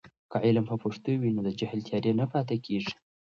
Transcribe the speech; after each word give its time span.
که 0.31 0.37
علم 0.47 0.65
په 0.71 0.75
پښتو 0.83 1.11
وي، 1.21 1.29
نو 1.35 1.41
د 1.47 1.49
جهل 1.59 1.79
تیارې 1.87 2.11
نه 2.19 2.25
پاتې 2.31 2.57
کېږي. 2.65 2.93